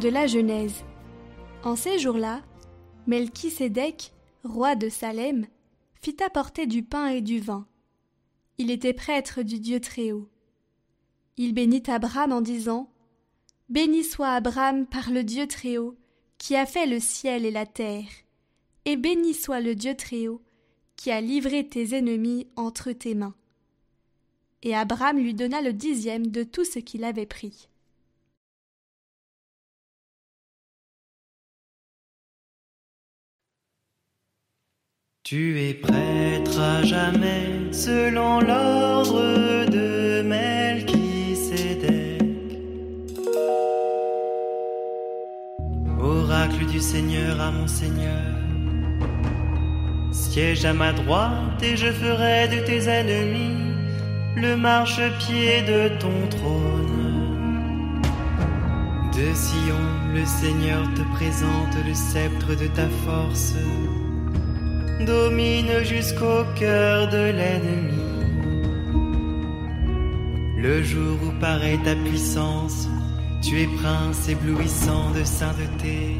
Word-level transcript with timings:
De 0.00 0.08
la 0.08 0.28
Genèse. 0.28 0.84
En 1.64 1.74
ces 1.74 1.98
jours-là, 1.98 2.42
Melchisédek, 3.08 4.12
roi 4.44 4.76
de 4.76 4.88
Salem, 4.88 5.48
fit 6.00 6.16
apporter 6.22 6.68
du 6.68 6.84
pain 6.84 7.08
et 7.08 7.20
du 7.20 7.40
vin. 7.40 7.66
Il 8.58 8.70
était 8.70 8.92
prêtre 8.92 9.42
du 9.42 9.58
Dieu 9.58 9.80
Très-Haut. 9.80 10.28
Il 11.36 11.52
bénit 11.52 11.82
Abraham 11.88 12.30
en 12.30 12.40
disant 12.40 12.88
Béni 13.70 14.04
soit 14.04 14.28
Abraham 14.30 14.86
par 14.86 15.10
le 15.10 15.24
Dieu 15.24 15.48
Très-Haut, 15.48 15.96
qui 16.38 16.54
a 16.54 16.64
fait 16.64 16.86
le 16.86 17.00
ciel 17.00 17.44
et 17.44 17.50
la 17.50 17.66
terre, 17.66 18.08
et 18.84 18.96
béni 18.96 19.34
soit 19.34 19.60
le 19.60 19.74
Dieu 19.74 19.96
Très-Haut, 19.96 20.42
qui 20.94 21.10
a 21.10 21.20
livré 21.20 21.68
tes 21.68 21.96
ennemis 21.96 22.46
entre 22.54 22.92
tes 22.92 23.16
mains. 23.16 23.34
Et 24.62 24.76
Abraham 24.76 25.18
lui 25.18 25.34
donna 25.34 25.60
le 25.60 25.72
dixième 25.72 26.28
de 26.28 26.44
tout 26.44 26.64
ce 26.64 26.78
qu'il 26.78 27.02
avait 27.02 27.26
pris. 27.26 27.68
Tu 35.30 35.60
es 35.60 35.74
prêtre 35.74 36.58
à 36.58 36.82
jamais 36.84 37.70
selon 37.70 38.40
l'ordre 38.40 39.66
de 39.66 40.22
Melchisédek. 40.22 42.22
Oracle 46.00 46.64
du 46.64 46.80
Seigneur 46.80 47.38
à 47.42 47.50
mon 47.50 47.66
Seigneur. 47.66 48.22
Siège 50.12 50.64
à 50.64 50.72
ma 50.72 50.94
droite 50.94 51.62
et 51.62 51.76
je 51.76 51.92
ferai 51.92 52.48
de 52.48 52.64
tes 52.64 52.88
ennemis 52.88 53.74
le 54.34 54.56
marchepied 54.56 55.60
de 55.60 55.90
ton 55.98 56.26
trône. 56.30 58.00
De 59.12 59.34
Sion, 59.34 59.76
le 60.14 60.24
Seigneur 60.24 60.84
te 60.94 61.02
présente 61.16 61.76
le 61.86 61.92
sceptre 61.92 62.56
de 62.58 62.68
ta 62.68 62.88
force 63.04 63.56
domine 65.04 65.84
jusqu'au 65.84 66.44
cœur 66.58 67.08
de 67.08 67.30
l'ennemi. 67.30 68.02
Le 70.56 70.82
jour 70.82 71.18
où 71.24 71.40
paraît 71.40 71.78
ta 71.84 71.94
puissance, 71.94 72.88
tu 73.42 73.62
es 73.62 73.68
prince 73.80 74.28
éblouissant 74.28 75.10
de 75.12 75.22
sainteté. 75.24 76.16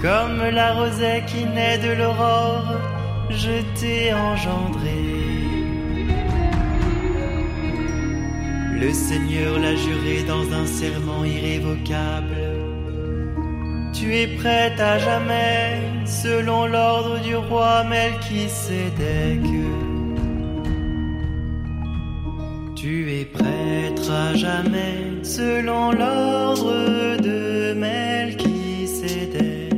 Comme 0.00 0.42
la 0.52 0.74
rosée 0.74 1.22
qui 1.26 1.44
naît 1.44 1.78
de 1.78 1.92
l'aurore, 1.92 2.74
je 3.30 3.62
t'ai 3.78 4.12
engendré. 4.12 5.34
Le 8.80 8.92
Seigneur 8.92 9.58
l'a 9.58 9.76
juré 9.76 10.22
dans 10.26 10.52
un 10.52 10.66
serment 10.66 11.24
irrévocable 11.24 12.43
tu 13.94 14.14
es 14.14 14.26
prête 14.36 14.80
à 14.80 14.98
jamais, 14.98 15.80
selon 16.04 16.66
l'ordre 16.66 17.20
du 17.20 17.36
roi 17.36 17.84
Melchisédek. 17.84 19.40
Tu 22.74 23.12
es 23.12 23.24
prêtre 23.24 24.10
à 24.10 24.34
jamais, 24.34 25.24
selon 25.24 25.92
l'ordre 25.92 27.16
de 27.22 27.72
Melchisédek. 27.74 29.72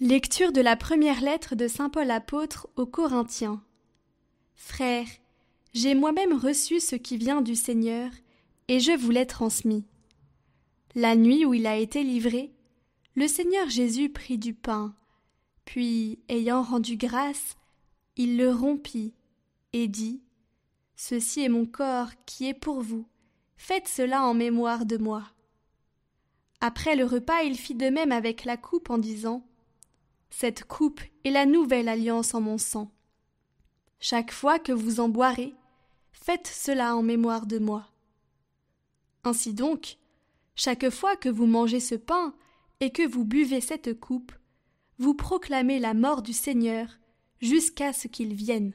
Lecture 0.00 0.52
de 0.52 0.60
la 0.60 0.76
première 0.76 1.20
lettre 1.20 1.54
de 1.54 1.68
Saint 1.68 1.90
Paul 1.90 2.10
apôtre 2.10 2.68
aux 2.76 2.86
Corinthiens. 2.86 3.62
Frères, 4.54 5.06
j'ai 5.74 5.94
moi-même 5.94 6.32
reçu 6.32 6.80
ce 6.80 6.96
qui 6.96 7.18
vient 7.18 7.42
du 7.42 7.54
Seigneur 7.54 8.10
et 8.68 8.80
je 8.80 8.92
vous 8.92 9.10
l'ai 9.10 9.26
transmis. 9.26 9.86
La 10.94 11.14
nuit 11.14 11.44
où 11.44 11.54
il 11.54 11.66
a 11.66 11.76
été 11.76 12.02
livré, 12.02 12.52
le 13.14 13.28
Seigneur 13.28 13.68
Jésus 13.68 14.10
prit 14.10 14.38
du 14.38 14.54
pain, 14.54 14.94
puis, 15.64 16.20
ayant 16.28 16.62
rendu 16.62 16.96
grâce, 16.96 17.56
il 18.16 18.38
le 18.38 18.50
rompit 18.50 19.14
et 19.72 19.88
dit 19.88 20.22
Ceci 20.94 21.42
est 21.42 21.48
mon 21.48 21.66
corps 21.66 22.10
qui 22.24 22.48
est 22.48 22.54
pour 22.54 22.80
vous, 22.80 23.06
faites 23.56 23.88
cela 23.88 24.24
en 24.24 24.32
mémoire 24.32 24.86
de 24.86 24.96
moi. 24.96 25.24
Après 26.60 26.96
le 26.96 27.04
repas, 27.04 27.42
il 27.42 27.58
fit 27.58 27.74
de 27.74 27.90
même 27.90 28.12
avec 28.12 28.44
la 28.44 28.56
coupe 28.56 28.90
en 28.90 28.98
disant 28.98 29.44
Cette 30.30 30.64
coupe 30.64 31.00
est 31.24 31.30
la 31.30 31.46
nouvelle 31.46 31.88
alliance 31.88 32.32
en 32.32 32.40
mon 32.40 32.58
sang. 32.58 32.90
Chaque 33.98 34.32
fois 34.32 34.58
que 34.58 34.72
vous 34.72 35.00
en 35.00 35.08
boirez, 35.08 35.54
faites 36.12 36.46
cela 36.46 36.96
en 36.96 37.02
mémoire 37.02 37.46
de 37.46 37.58
moi. 37.58 37.86
Ainsi 39.26 39.54
donc, 39.54 39.98
chaque 40.54 40.88
fois 40.88 41.16
que 41.16 41.28
vous 41.28 41.46
mangez 41.46 41.80
ce 41.80 41.96
pain 41.96 42.32
et 42.78 42.92
que 42.92 43.04
vous 43.04 43.24
buvez 43.24 43.60
cette 43.60 43.98
coupe, 43.98 44.30
vous 44.98 45.14
proclamez 45.14 45.80
la 45.80 45.94
mort 45.94 46.22
du 46.22 46.32
Seigneur 46.32 46.86
jusqu'à 47.40 47.92
ce 47.92 48.06
qu'il 48.06 48.34
vienne. 48.34 48.72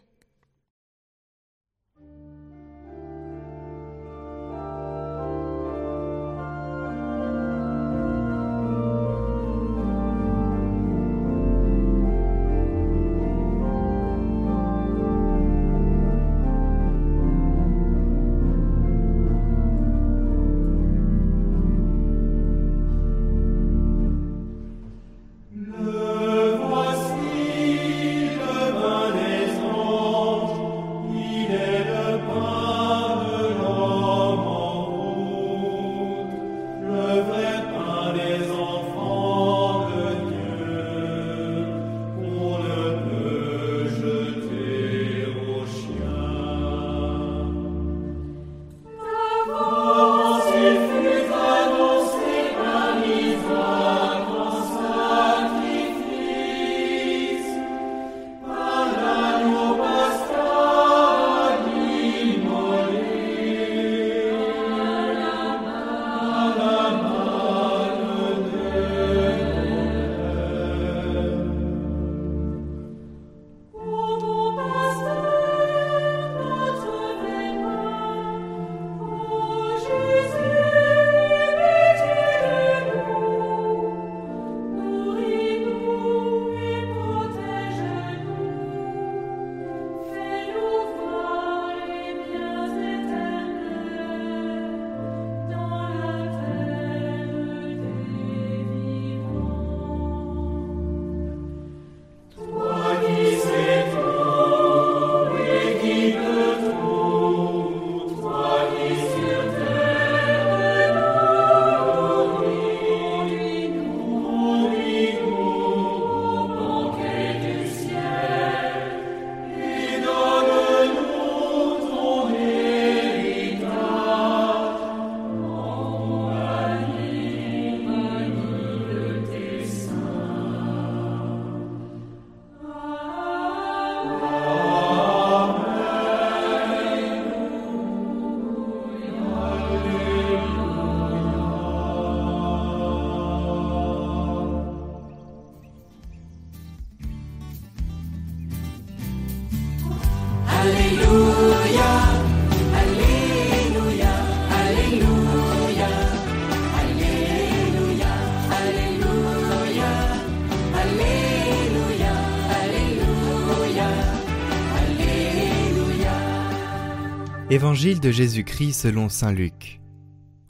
Évangile 167.52 168.00
de 168.00 168.12
Jésus-Christ 168.12 168.72
selon 168.72 169.10
Saint 169.10 169.34
Luc. 169.34 169.82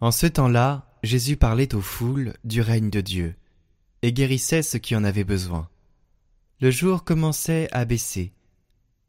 En 0.01 0.11
ce 0.11 0.27
temps-là, 0.27 0.85
Jésus 1.01 1.35
parlait 1.35 1.73
aux 1.73 1.81
foules 1.81 2.35
du 2.43 2.61
règne 2.61 2.91
de 2.91 3.01
Dieu, 3.01 3.33
et 4.03 4.13
guérissait 4.13 4.61
ceux 4.61 4.77
qui 4.77 4.95
en 4.95 5.03
avaient 5.03 5.23
besoin. 5.23 5.67
Le 6.59 6.69
jour 6.69 7.03
commençait 7.03 7.67
à 7.71 7.85
baisser. 7.85 8.33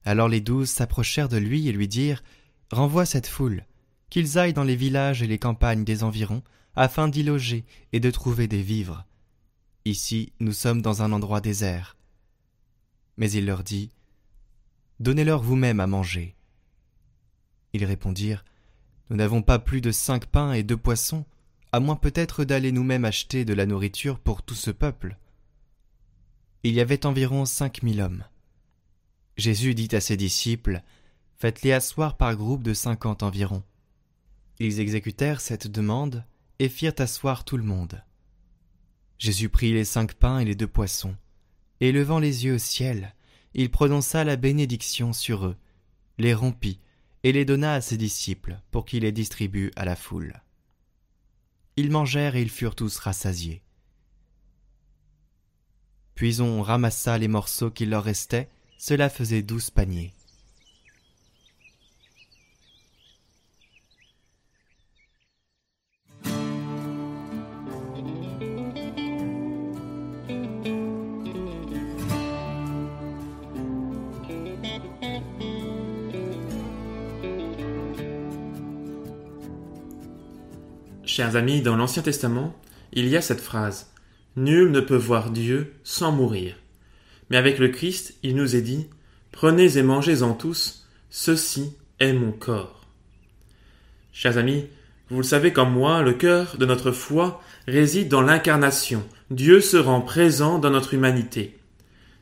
Alors 0.06 0.30
les 0.30 0.40
douze 0.40 0.70
s'approchèrent 0.70 1.28
de 1.28 1.36
lui 1.36 1.68
et 1.68 1.72
lui 1.72 1.86
dirent 1.86 2.22
Renvoie 2.70 3.04
cette 3.04 3.26
foule, 3.26 3.66
qu'ils 4.08 4.38
aillent 4.38 4.54
dans 4.54 4.64
les 4.64 4.74
villages 4.74 5.22
et 5.22 5.26
les 5.26 5.38
campagnes 5.38 5.84
des 5.84 6.02
environs, 6.02 6.42
afin 6.74 7.08
d'y 7.08 7.22
loger 7.22 7.66
et 7.92 8.00
de 8.00 8.10
trouver 8.10 8.48
des 8.48 8.62
vivres. 8.62 9.04
Ici, 9.84 10.32
nous 10.40 10.54
sommes 10.54 10.80
dans 10.80 11.02
un 11.02 11.12
endroit 11.12 11.42
désert. 11.42 11.98
Mais 13.18 13.30
il 13.30 13.44
leur 13.44 13.62
dit 13.62 13.90
Donnez-leur 14.98 15.42
vous-même 15.42 15.80
à 15.80 15.86
manger. 15.86 16.34
Ils 17.72 17.84
répondirent 17.84 18.44
Nous 19.10 19.16
n'avons 19.16 19.42
pas 19.42 19.58
plus 19.58 19.80
de 19.80 19.90
cinq 19.90 20.26
pains 20.26 20.52
et 20.52 20.62
deux 20.62 20.76
poissons, 20.76 21.24
à 21.72 21.80
moins 21.80 21.96
peut-être 21.96 22.44
d'aller 22.44 22.72
nous-mêmes 22.72 23.04
acheter 23.04 23.44
de 23.44 23.54
la 23.54 23.66
nourriture 23.66 24.18
pour 24.18 24.42
tout 24.42 24.54
ce 24.54 24.70
peuple. 24.70 25.16
Il 26.64 26.74
y 26.74 26.80
avait 26.80 27.06
environ 27.06 27.44
cinq 27.44 27.82
mille 27.82 28.00
hommes. 28.00 28.24
Jésus 29.36 29.74
dit 29.74 29.88
à 29.92 30.00
ses 30.00 30.16
disciples 30.16 30.82
Faites-les 31.38 31.72
asseoir 31.72 32.16
par 32.16 32.36
groupe 32.36 32.62
de 32.62 32.74
cinquante 32.74 33.22
environ. 33.22 33.62
Ils 34.60 34.78
exécutèrent 34.78 35.40
cette 35.40 35.66
demande 35.66 36.24
et 36.58 36.68
firent 36.68 36.92
asseoir 36.98 37.44
tout 37.44 37.56
le 37.56 37.64
monde. 37.64 38.02
Jésus 39.18 39.48
prit 39.48 39.72
les 39.72 39.84
cinq 39.84 40.14
pains 40.14 40.38
et 40.38 40.44
les 40.44 40.54
deux 40.54 40.68
poissons, 40.68 41.16
et 41.80 41.90
levant 41.90 42.18
les 42.18 42.44
yeux 42.44 42.54
au 42.54 42.58
ciel, 42.58 43.14
il 43.54 43.70
prononça 43.70 44.22
la 44.24 44.36
bénédiction 44.36 45.12
sur 45.12 45.46
eux, 45.46 45.56
les 46.18 46.34
rompit 46.34 46.78
et 47.24 47.32
les 47.32 47.44
donna 47.44 47.74
à 47.74 47.80
ses 47.80 47.96
disciples 47.96 48.58
pour 48.70 48.84
qu'ils 48.84 49.02
les 49.02 49.12
distribuent 49.12 49.72
à 49.76 49.84
la 49.84 49.96
foule. 49.96 50.40
Ils 51.76 51.90
mangèrent 51.90 52.36
et 52.36 52.42
ils 52.42 52.50
furent 52.50 52.74
tous 52.74 52.98
rassasiés. 52.98 53.62
Puis 56.14 56.40
on 56.40 56.62
ramassa 56.62 57.16
les 57.18 57.28
morceaux 57.28 57.70
qui 57.70 57.86
leur 57.86 58.04
restaient, 58.04 58.50
cela 58.76 59.08
faisait 59.08 59.42
douze 59.42 59.70
paniers. 59.70 60.12
Chers 81.14 81.36
amis, 81.36 81.60
dans 81.60 81.76
l'Ancien 81.76 82.02
Testament, 82.02 82.58
il 82.94 83.06
y 83.06 83.18
a 83.18 83.20
cette 83.20 83.42
phrase 83.42 83.92
Nul 84.34 84.70
ne 84.70 84.80
peut 84.80 84.96
voir 84.96 85.28
Dieu 85.28 85.74
sans 85.84 86.10
mourir. 86.10 86.54
Mais 87.28 87.36
avec 87.36 87.58
le 87.58 87.68
Christ, 87.68 88.14
il 88.22 88.34
nous 88.34 88.56
est 88.56 88.62
dit 88.62 88.86
Prenez 89.30 89.76
et 89.76 89.82
mangez-en 89.82 90.32
tous, 90.32 90.88
ceci 91.10 91.76
est 92.00 92.14
mon 92.14 92.32
corps. 92.32 92.86
Chers 94.14 94.38
amis, 94.38 94.64
vous 95.10 95.18
le 95.18 95.22
savez 95.22 95.52
comme 95.52 95.74
moi, 95.74 96.00
le 96.00 96.14
cœur 96.14 96.56
de 96.56 96.64
notre 96.64 96.92
foi 96.92 97.42
réside 97.68 98.08
dans 98.08 98.22
l'incarnation. 98.22 99.06
Dieu 99.30 99.60
se 99.60 99.76
rend 99.76 100.00
présent 100.00 100.58
dans 100.58 100.70
notre 100.70 100.94
humanité. 100.94 101.58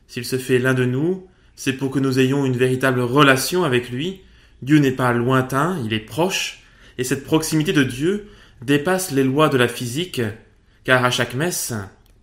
S'il 0.09 0.25
se 0.25 0.37
fait 0.37 0.59
l'un 0.59 0.73
de 0.73 0.83
nous, 0.83 1.25
c'est 1.55 1.77
pour 1.77 1.91
que 1.91 1.99
nous 1.99 2.19
ayons 2.19 2.45
une 2.45 2.57
véritable 2.57 2.99
relation 2.99 3.63
avec 3.63 3.89
lui. 3.89 4.19
Dieu 4.61 4.79
n'est 4.79 4.91
pas 4.91 5.13
lointain, 5.13 5.81
il 5.85 5.93
est 5.93 5.99
proche, 6.01 6.65
et 6.97 7.05
cette 7.05 7.23
proximité 7.23 7.71
de 7.71 7.83
Dieu 7.83 8.27
dépasse 8.61 9.11
les 9.11 9.23
lois 9.23 9.49
de 9.49 9.57
la 9.57 9.67
physique, 9.67 10.21
car 10.83 11.03
à 11.03 11.11
chaque 11.11 11.33
messe, 11.33 11.73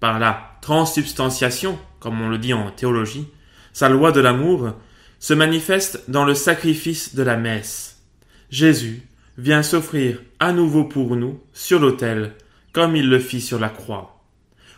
par 0.01 0.19
la 0.19 0.59
transsubstantiation, 0.61 1.79
comme 2.01 2.21
on 2.21 2.29
le 2.29 2.39
dit 2.39 2.53
en 2.53 2.71
théologie, 2.71 3.29
sa 3.73 3.89
loi 3.89 4.13
de 4.13 4.21
l'amour 4.21 4.73
se 5.19 5.35
manifeste 5.35 6.05
dans 6.09 6.25
le 6.25 6.35
sacrifice 6.35 7.15
de 7.15 7.23
la 7.23 7.37
messe. 7.37 8.03
Jésus 8.51 9.03
vient 9.37 9.63
s'offrir 9.63 10.23
à 10.41 10.53
nouveau 10.53 10.85
pour 10.85 11.17
nous 11.17 11.41
sur 11.53 11.81
l'autel, 11.81 12.35
comme 12.73 12.97
il 12.97 13.09
le 13.09 13.19
fit 13.19 13.41
sur 13.41 13.59
la 13.59 13.69
croix. 13.69 14.23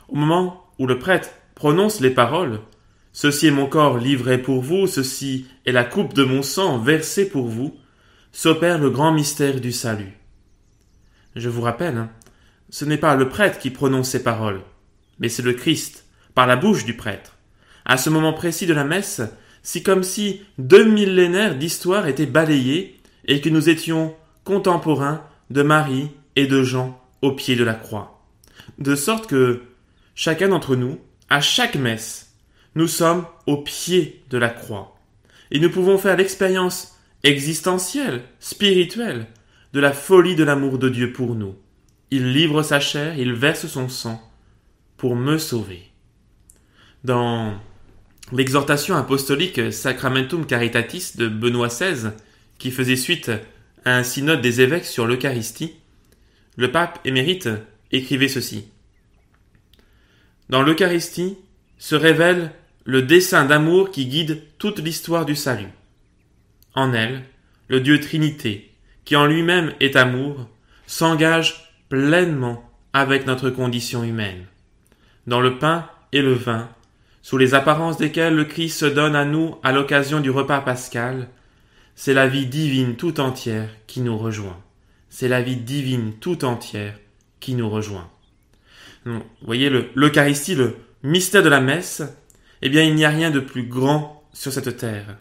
Au 0.08 0.16
moment 0.16 0.66
où 0.78 0.86
le 0.86 0.98
prêtre 0.98 1.30
prononce 1.54 2.00
les 2.00 2.10
paroles, 2.10 2.60
Ceci 3.12 3.48
est 3.48 3.52
mon 3.52 3.66
corps 3.66 3.98
livré 3.98 4.38
pour 4.38 4.62
vous, 4.62 4.86
ceci 4.86 5.46
est 5.66 5.72
la 5.72 5.84
coupe 5.84 6.14
de 6.14 6.22
mon 6.22 6.42
sang 6.42 6.78
versée 6.78 7.28
pour 7.28 7.48
vous, 7.48 7.76
s'opère 8.32 8.78
le 8.78 8.90
grand 8.90 9.12
mystère 9.12 9.60
du 9.60 9.72
salut. 9.72 10.19
Je 11.36 11.48
vous 11.48 11.62
rappelle, 11.62 11.96
hein, 11.96 12.10
ce 12.70 12.84
n'est 12.84 12.96
pas 12.96 13.14
le 13.16 13.28
prêtre 13.28 13.58
qui 13.58 13.70
prononce 13.70 14.10
ces 14.10 14.22
paroles, 14.22 14.62
mais 15.18 15.28
c'est 15.28 15.42
le 15.42 15.52
Christ, 15.52 16.06
par 16.34 16.46
la 16.46 16.56
bouche 16.56 16.84
du 16.84 16.96
prêtre. 16.96 17.36
À 17.84 17.96
ce 17.96 18.10
moment 18.10 18.32
précis 18.32 18.66
de 18.66 18.74
la 18.74 18.84
messe, 18.84 19.22
c'est 19.62 19.82
comme 19.82 20.02
si 20.02 20.42
deux 20.58 20.84
millénaires 20.84 21.56
d'histoire 21.56 22.06
étaient 22.06 22.26
balayés 22.26 23.00
et 23.26 23.40
que 23.40 23.48
nous 23.48 23.68
étions 23.68 24.14
contemporains 24.44 25.24
de 25.50 25.62
Marie 25.62 26.10
et 26.36 26.46
de 26.46 26.62
Jean 26.62 27.00
au 27.22 27.32
pied 27.32 27.56
de 27.56 27.64
la 27.64 27.74
croix. 27.74 28.22
De 28.78 28.94
sorte 28.94 29.26
que 29.26 29.62
chacun 30.14 30.48
d'entre 30.48 30.76
nous, 30.76 30.98
à 31.28 31.40
chaque 31.40 31.76
messe, 31.76 32.34
nous 32.74 32.88
sommes 32.88 33.26
au 33.46 33.58
pied 33.58 34.22
de 34.30 34.38
la 34.38 34.48
croix. 34.48 34.96
Et 35.50 35.58
nous 35.58 35.70
pouvons 35.70 35.98
faire 35.98 36.16
l'expérience 36.16 36.96
existentielle, 37.24 38.22
spirituelle, 38.38 39.26
de 39.72 39.80
la 39.80 39.92
folie 39.92 40.34
de 40.34 40.44
l'amour 40.44 40.78
de 40.78 40.88
Dieu 40.88 41.12
pour 41.12 41.34
nous. 41.34 41.56
Il 42.10 42.32
livre 42.32 42.62
sa 42.62 42.80
chair, 42.80 43.18
il 43.18 43.32
verse 43.32 43.66
son 43.66 43.88
sang 43.88 44.20
pour 44.96 45.16
me 45.16 45.38
sauver. 45.38 45.82
Dans 47.04 47.54
l'exhortation 48.32 48.96
apostolique 48.96 49.72
Sacramentum 49.72 50.44
Caritatis 50.44 51.12
de 51.16 51.28
Benoît 51.28 51.68
XVI, 51.68 52.10
qui 52.58 52.70
faisait 52.70 52.96
suite 52.96 53.30
à 53.84 53.96
un 53.96 54.02
synode 54.02 54.42
des 54.42 54.60
évêques 54.60 54.84
sur 54.84 55.06
l'Eucharistie, 55.06 55.76
le 56.56 56.70
pape 56.70 56.98
émérite 57.04 57.48
écrivait 57.92 58.28
ceci. 58.28 58.66
Dans 60.48 60.62
l'Eucharistie 60.62 61.36
se 61.78 61.94
révèle 61.94 62.52
le 62.84 63.02
dessein 63.02 63.44
d'amour 63.44 63.90
qui 63.90 64.06
guide 64.06 64.42
toute 64.58 64.80
l'histoire 64.80 65.24
du 65.24 65.36
salut. 65.36 65.70
En 66.74 66.92
elle, 66.92 67.22
le 67.68 67.80
Dieu 67.80 68.00
Trinité, 68.00 68.69
qui 69.04 69.16
en 69.16 69.26
lui-même 69.26 69.72
est 69.80 69.96
amour, 69.96 70.48
s'engage 70.86 71.72
pleinement 71.88 72.68
avec 72.92 73.26
notre 73.26 73.50
condition 73.50 74.02
humaine. 74.02 74.46
Dans 75.26 75.40
le 75.40 75.58
pain 75.58 75.88
et 76.12 76.22
le 76.22 76.32
vin, 76.32 76.68
sous 77.22 77.38
les 77.38 77.54
apparences 77.54 77.98
desquelles 77.98 78.34
le 78.34 78.44
Christ 78.44 78.78
se 78.78 78.86
donne 78.86 79.14
à 79.14 79.24
nous 79.24 79.56
à 79.62 79.72
l'occasion 79.72 80.20
du 80.20 80.30
repas 80.30 80.60
pascal, 80.60 81.28
c'est 81.94 82.14
la 82.14 82.26
vie 82.26 82.46
divine 82.46 82.96
tout 82.96 83.20
entière 83.20 83.68
qui 83.86 84.00
nous 84.00 84.16
rejoint. 84.16 84.58
C'est 85.08 85.28
la 85.28 85.42
vie 85.42 85.56
divine 85.56 86.14
tout 86.14 86.44
entière 86.44 86.98
qui 87.40 87.54
nous 87.54 87.68
rejoint. 87.68 88.08
Vous 89.04 89.22
voyez, 89.42 89.70
l'Eucharistie, 89.94 90.54
le, 90.54 90.76
le 91.02 91.10
mystère 91.10 91.42
de 91.42 91.48
la 91.48 91.60
messe, 91.60 92.02
eh 92.62 92.68
bien, 92.68 92.82
il 92.82 92.94
n'y 92.94 93.04
a 93.04 93.10
rien 93.10 93.30
de 93.30 93.40
plus 93.40 93.64
grand 93.64 94.24
sur 94.32 94.52
cette 94.52 94.76
terre. 94.76 95.16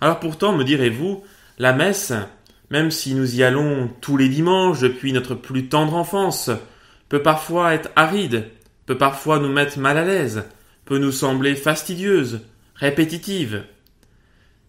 Alors 0.00 0.20
pourtant, 0.20 0.52
me 0.52 0.64
direz-vous, 0.64 1.24
la 1.58 1.72
messe, 1.72 2.12
même 2.72 2.90
si 2.90 3.14
nous 3.14 3.36
y 3.36 3.42
allons 3.42 3.90
tous 4.00 4.16
les 4.16 4.30
dimanches 4.30 4.80
depuis 4.80 5.12
notre 5.12 5.34
plus 5.34 5.68
tendre 5.68 5.94
enfance, 5.94 6.50
peut 7.10 7.20
parfois 7.20 7.74
être 7.74 7.90
aride, 7.96 8.48
peut 8.86 8.96
parfois 8.96 9.38
nous 9.38 9.52
mettre 9.52 9.78
mal 9.78 9.98
à 9.98 10.06
l'aise, 10.06 10.44
peut 10.86 10.96
nous 10.96 11.12
sembler 11.12 11.54
fastidieuse, 11.54 12.40
répétitive. 12.74 13.64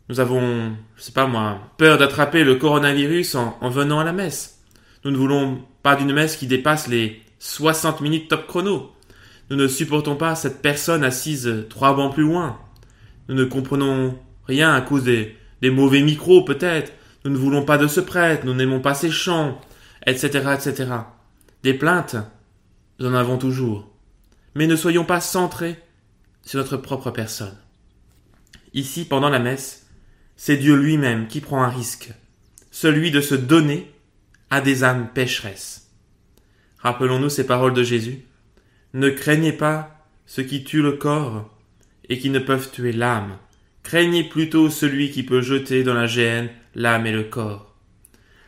Nous 0.09 0.19
avons, 0.19 0.73
je 0.97 1.01
sais 1.01 1.13
pas 1.13 1.27
moi, 1.27 1.61
peur 1.77 1.97
d'attraper 1.97 2.43
le 2.43 2.55
coronavirus 2.55 3.35
en, 3.35 3.57
en, 3.61 3.69
venant 3.69 4.01
à 4.01 4.03
la 4.03 4.11
messe. 4.11 4.61
Nous 5.05 5.11
ne 5.11 5.17
voulons 5.17 5.63
pas 5.81 5.95
d'une 5.95 6.11
messe 6.11 6.35
qui 6.35 6.45
dépasse 6.45 6.89
les 6.89 7.21
60 7.39 8.01
minutes 8.01 8.27
top 8.27 8.47
chrono. 8.47 8.91
Nous 9.49 9.55
ne 9.55 9.67
supportons 9.69 10.17
pas 10.17 10.35
cette 10.35 10.61
personne 10.61 11.05
assise 11.05 11.67
trois 11.69 11.95
bancs 11.95 12.13
plus 12.13 12.23
loin. 12.23 12.59
Nous 13.29 13.35
ne 13.35 13.45
comprenons 13.45 14.19
rien 14.45 14.73
à 14.73 14.81
cause 14.81 15.05
des 15.05 15.37
mauvais 15.63 16.01
micros 16.01 16.43
peut-être, 16.43 16.91
nous 17.25 17.31
ne 17.31 17.37
voulons 17.37 17.63
pas 17.63 17.77
de 17.77 17.87
ce 17.87 17.99
prêtre, 17.99 18.45
nous 18.45 18.53
n'aimons 18.53 18.81
pas 18.81 18.93
ses 18.93 19.11
chants, 19.11 19.59
etc., 20.05 20.55
etc. 20.55 20.91
Des 21.63 21.73
plaintes, 21.73 22.17
nous 22.99 23.07
en 23.07 23.13
avons 23.13 23.37
toujours. 23.37 23.89
Mais 24.55 24.67
ne 24.67 24.75
soyons 24.75 25.05
pas 25.05 25.21
centrés 25.21 25.79
sur 26.43 26.59
notre 26.59 26.77
propre 26.77 27.11
personne. 27.11 27.57
Ici, 28.73 29.05
pendant 29.05 29.29
la 29.29 29.39
messe, 29.39 29.87
c'est 30.35 30.57
Dieu 30.57 30.75
lui-même 30.75 31.27
qui 31.27 31.41
prend 31.41 31.63
un 31.63 31.69
risque, 31.69 32.11
celui 32.71 33.11
de 33.11 33.21
se 33.21 33.35
donner 33.35 33.91
à 34.49 34.61
des 34.61 34.83
âmes 34.83 35.09
pécheresses. 35.13 35.89
Rappelons-nous 36.79 37.29
ces 37.29 37.45
paroles 37.45 37.73
de 37.73 37.83
Jésus. 37.83 38.25
Ne 38.93 39.09
craignez 39.09 39.53
pas 39.53 40.05
ceux 40.25 40.43
qui 40.43 40.63
tuent 40.63 40.81
le 40.81 40.93
corps 40.93 41.49
et 42.09 42.19
qui 42.19 42.29
ne 42.29 42.39
peuvent 42.39 42.69
tuer 42.71 42.91
l'âme. 42.91 43.37
Craignez 43.83 44.23
plutôt 44.23 44.69
celui 44.69 45.09
qui 45.11 45.23
peut 45.23 45.41
jeter 45.41 45.83
dans 45.83 45.93
la 45.93 46.07
géhenne 46.07 46.49
l'âme 46.75 47.05
et 47.05 47.11
le 47.11 47.23
corps. 47.23 47.75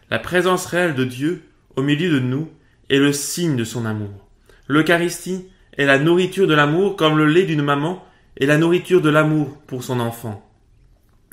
La 0.10 0.20
présence 0.20 0.66
réelle 0.66 0.96
de 0.96 1.04
Dieu 1.04 1.44
au 1.76 1.82
milieu 1.82 2.10
de 2.10 2.20
nous 2.20 2.50
est 2.90 3.00
le 3.00 3.14
signe 3.14 3.56
de 3.56 3.64
son 3.64 3.86
amour. 3.86 4.28
L'Eucharistie 4.68 5.48
est 5.78 5.86
la 5.86 6.00
nourriture 6.00 6.48
de 6.48 6.54
l'amour 6.54 6.96
comme 6.96 7.18
le 7.18 7.26
lait 7.26 7.46
d'une 7.46 7.64
maman 7.64 8.04
est 8.38 8.46
la 8.46 8.58
nourriture 8.58 9.02
de 9.02 9.10
l'amour 9.10 9.58
pour 9.68 9.84
son 9.84 10.00
enfant. 10.00 10.48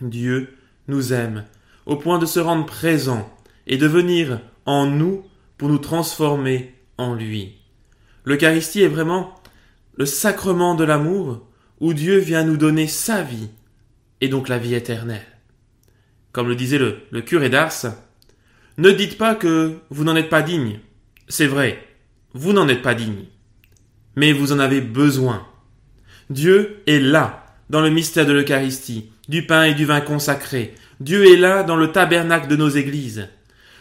Dieu 0.01 0.57
nous 0.89 1.13
aime 1.13 1.45
au 1.87 1.97
point 1.97 2.19
de 2.19 2.27
se 2.27 2.41
rendre 2.41 2.67
présent 2.67 3.29
et 3.67 3.77
de 3.77 3.87
venir 3.87 4.41
en 4.67 4.87
nous 4.87 5.25
pour 5.59 5.69
nous 5.69 5.79
transformer 5.79 6.75
en 6.99 7.15
lui. 7.15 7.59
L'Eucharistie 8.25 8.83
est 8.83 8.89
vraiment 8.89 9.35
le 9.97 10.07
sacrement 10.07 10.75
de 10.75 10.85
l'amour 10.85 11.47
où 11.81 11.93
Dieu 11.93 12.19
vient 12.19 12.45
nous 12.45 12.57
donner 12.57 12.87
sa 12.87 13.23
vie 13.23 13.51
et 14.21 14.29
donc 14.29 14.49
la 14.49 14.59
vie 14.59 14.75
éternelle. 14.75 15.32
Comme 16.33 16.49
le 16.49 16.57
disait 16.57 16.79
le, 16.79 17.21
curé 17.21 17.51
d'Ars, 17.51 17.95
ne 18.79 18.91
dites 18.91 19.19
pas 19.19 19.35
que 19.35 19.75
vous 19.91 20.05
n'en 20.05 20.17
êtes 20.17 20.31
pas 20.31 20.43
digne. 20.43 20.81
C'est 21.29 21.47
vrai, 21.47 21.87
vous 22.33 22.55
n'en 22.55 22.69
êtes 22.69 22.83
pas 22.83 22.95
digne. 22.95 23.27
Mais 24.17 24.33
vous 24.33 24.53
en 24.53 24.59
avez 24.59 24.81
besoin. 24.81 25.47
Dieu 26.31 26.83
est 26.87 26.99
là, 26.99 27.45
dans 27.69 27.83
le 27.83 27.91
mystère 27.91 28.27
de 28.27 28.33
l'Eucharistie, 28.33 29.11
du 29.29 29.47
pain 29.47 29.65
et 29.65 29.75
du 29.75 29.85
vin 29.85 30.01
consacrés. 30.01 30.75
Dieu 31.01 31.31
est 31.31 31.37
là 31.37 31.63
dans 31.63 31.77
le 31.77 31.93
tabernacle 31.93 32.49
de 32.49 32.57
nos 32.57 32.69
églises. 32.71 33.29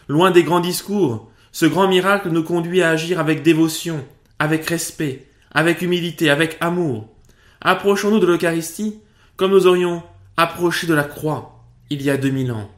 Loin 0.10 0.31
des 0.31 0.43
grands 0.43 0.60
discours, 0.60 1.31
ce 1.53 1.65
grand 1.65 1.88
miracle 1.88 2.29
nous 2.29 2.43
conduit 2.43 2.81
à 2.81 2.89
agir 2.89 3.20
avec 3.20 3.43
dévotion, 3.43 4.05
avec 4.39 4.65
respect, 4.65 5.27
avec 5.53 5.81
humilité, 5.81 6.29
avec 6.29 6.58
amour. 6.60 7.08
Approchons-nous 7.62 8.20
de 8.20 8.27
l'Eucharistie 8.27 9.00
comme 9.38 9.51
nous 9.51 9.67
aurions 9.67 10.03
approché 10.36 10.88
de 10.88 10.93
la 10.93 11.03
croix 11.03 11.61
il 11.92 12.02
y 12.02 12.10
a 12.10 12.16
deux 12.16 12.30
mille 12.30 12.54
ans. 12.54 12.72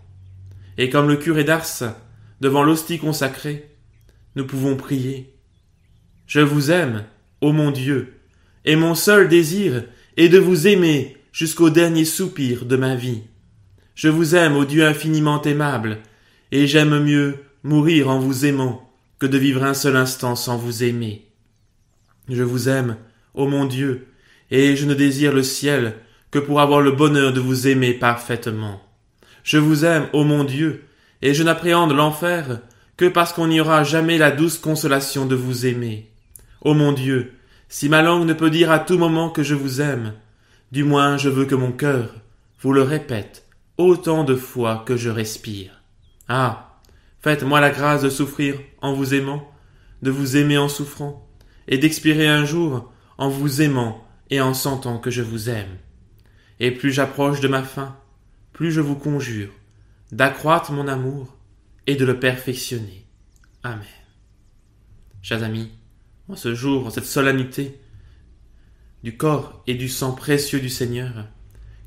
Et 0.79 0.89
comme 0.89 1.07
le 1.07 1.17
curé 1.17 1.43
d'Ars, 1.43 1.95
devant 2.41 2.63
l'hostie 2.63 2.97
consacrée, 2.97 3.69
nous 4.35 4.45
pouvons 4.45 4.75
prier. 4.75 5.35
Je 6.25 6.39
vous 6.39 6.71
aime, 6.71 7.05
ô 7.39 7.51
mon 7.51 7.69
Dieu, 7.69 8.15
et 8.65 8.75
mon 8.75 8.95
seul 8.95 9.29
désir 9.29 9.83
est 10.17 10.29
de 10.29 10.39
vous 10.39 10.65
aimer 10.67 11.15
jusqu'au 11.31 11.69
dernier 11.69 12.05
soupir 12.05 12.65
de 12.65 12.75
ma 12.75 12.95
vie. 12.95 13.21
Je 13.93 14.09
vous 14.09 14.33
aime, 14.33 14.55
ô 14.55 14.65
Dieu 14.65 14.83
infiniment 14.83 15.43
aimable, 15.43 15.99
et 16.51 16.65
j'aime 16.65 16.99
mieux 17.03 17.35
mourir 17.61 18.09
en 18.09 18.17
vous 18.17 18.47
aimant 18.47 18.91
que 19.19 19.27
de 19.27 19.37
vivre 19.37 19.63
un 19.63 19.75
seul 19.75 19.95
instant 19.95 20.35
sans 20.35 20.57
vous 20.57 20.83
aimer. 20.83 21.27
Je 22.29 22.41
vous 22.41 22.67
aime, 22.67 22.97
ô 23.35 23.47
mon 23.47 23.65
Dieu, 23.65 24.07
et 24.49 24.75
je 24.75 24.87
ne 24.87 24.95
désire 24.95 25.33
le 25.33 25.43
ciel 25.43 25.97
que 26.31 26.39
pour 26.39 26.61
avoir 26.61 26.81
le 26.81 26.91
bonheur 26.91 27.31
de 27.31 27.39
vous 27.39 27.67
aimer 27.67 27.93
parfaitement. 27.93 28.81
Je 29.43 29.57
vous 29.57 29.85
aime, 29.85 30.07
ô 30.13 30.23
mon 30.23 30.43
Dieu, 30.43 30.85
et 31.21 31.33
je 31.33 31.43
n'appréhende 31.43 31.91
l'enfer 31.91 32.61
que 32.97 33.05
parce 33.05 33.33
qu'on 33.33 33.47
n'y 33.47 33.59
aura 33.59 33.83
jamais 33.83 34.17
la 34.17 34.31
douce 34.31 34.57
consolation 34.57 35.25
de 35.25 35.35
vous 35.35 35.65
aimer. 35.65 36.09
Ô 36.61 36.73
mon 36.73 36.91
Dieu, 36.91 37.33
si 37.67 37.89
ma 37.89 38.01
langue 38.01 38.25
ne 38.25 38.33
peut 38.33 38.49
dire 38.49 38.71
à 38.71 38.79
tout 38.79 38.97
moment 38.97 39.29
que 39.29 39.43
je 39.43 39.55
vous 39.55 39.81
aime, 39.81 40.13
du 40.71 40.83
moins 40.83 41.17
je 41.17 41.29
veux 41.29 41.45
que 41.45 41.55
mon 41.55 41.71
cœur 41.71 42.15
vous 42.61 42.71
le 42.71 42.81
répète 42.81 43.45
autant 43.77 44.23
de 44.23 44.35
fois 44.35 44.83
que 44.85 44.95
je 44.95 45.09
respire. 45.09 45.81
Ah. 46.27 46.69
Faites-moi 47.21 47.61
la 47.61 47.69
grâce 47.69 48.01
de 48.01 48.09
souffrir 48.09 48.55
en 48.81 48.93
vous 48.93 49.13
aimant, 49.13 49.49
de 50.01 50.11
vous 50.11 50.35
aimer 50.35 50.57
en 50.57 50.67
souffrant, 50.67 51.25
et 51.69 51.77
d'expirer 51.77 52.27
un 52.27 52.43
jour 52.43 52.91
en 53.17 53.29
vous 53.29 53.61
aimant 53.61 54.05
et 54.29 54.41
en 54.41 54.53
sentant 54.53 54.97
que 54.97 55.09
je 55.09 55.21
vous 55.21 55.49
aime. 55.49 55.77
Et 56.59 56.71
plus 56.71 56.91
j'approche 56.91 57.39
de 57.39 57.47
ma 57.47 57.63
fin, 57.63 57.95
plus 58.53 58.71
je 58.71 58.81
vous 58.81 58.95
conjure 58.95 59.49
d'accroître 60.11 60.71
mon 60.71 60.87
amour 60.87 61.35
et 61.87 61.95
de 61.95 62.05
le 62.05 62.19
perfectionner. 62.19 63.05
Amen. 63.63 63.83
Chers 65.21 65.43
amis, 65.43 65.71
en 66.29 66.35
ce 66.35 66.53
jour, 66.53 66.85
en 66.85 66.89
cette 66.89 67.05
solennité 67.05 67.79
du 69.03 69.17
corps 69.17 69.63
et 69.67 69.73
du 69.73 69.89
sang 69.89 70.13
précieux 70.13 70.59
du 70.59 70.69
Seigneur, 70.69 71.27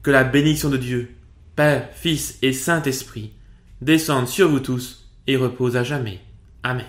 que 0.02 0.10
la 0.10 0.24
bénédiction 0.24 0.68
de 0.68 0.76
Dieu, 0.76 1.14
Père, 1.54 1.88
Fils 1.94 2.38
et 2.42 2.52
Saint-Esprit, 2.52 3.32
descende 3.80 4.28
sur 4.28 4.48
vous 4.48 4.60
tous 4.60 5.08
et 5.26 5.36
repose 5.36 5.76
à 5.76 5.84
jamais. 5.84 6.20
Amen. 6.62 6.86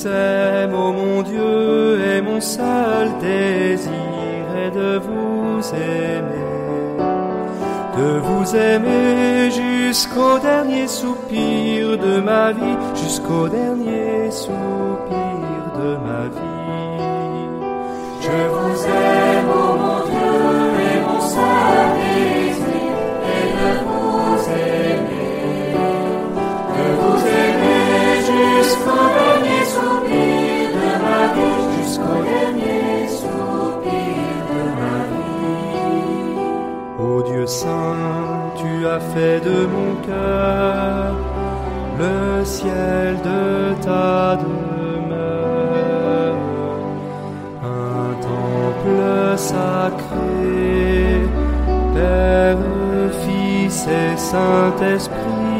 Vous 0.00 0.08
aime, 0.08 0.74
ô 0.74 0.92
mon 0.92 1.22
Dieu, 1.22 2.00
et 2.00 2.22
mon 2.22 2.40
seul 2.40 3.08
désir 3.20 3.92
est 4.56 4.70
de 4.70 4.98
vous 4.98 5.60
aimer, 5.74 6.96
de 7.98 8.18
vous 8.18 8.56
aimer 8.56 9.50
jusqu'au 9.50 10.38
dernier 10.38 10.86
soupir 10.86 11.98
de 11.98 12.20
ma 12.20 12.52
vie, 12.52 12.78
jusqu'au 12.94 13.48
dernier 13.48 14.30
soupir 14.30 14.56
de 15.78 15.96
ma 16.06 16.28
vie. 16.34 16.50
Je 18.22 18.38
vous 18.54 19.09
sacré, 49.40 51.22
Père, 51.94 52.58
Fils 53.22 53.86
et 53.86 54.16
Saint-Esprit, 54.16 55.59